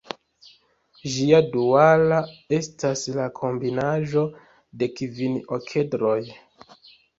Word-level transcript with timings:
Ĝia 1.15 1.41
duala 1.55 2.17
estas 2.59 3.05
la 3.19 3.29
kombinaĵo 3.41 4.25
de 4.83 4.91
kvin 4.97 5.39
okedroj. 5.61 6.19